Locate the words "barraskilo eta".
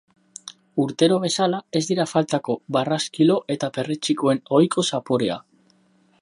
2.77-3.71